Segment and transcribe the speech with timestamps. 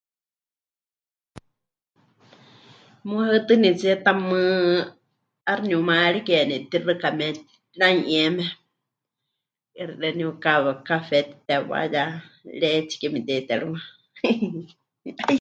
[3.07, 4.43] Muhaɨtɨnitsíe tamɨ́
[5.47, 7.27] 'aixɨ niumayarikeni tixɨkamé
[7.79, 8.45] ranu'ieme,
[10.01, 10.29] xeeníu
[10.87, 12.03] café mɨtitewá ya
[12.61, 13.79] reetsi ke memɨte'iterɨwa.